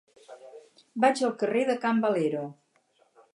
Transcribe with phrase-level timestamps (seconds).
[1.05, 2.43] Vaig al carrer de Can Valero.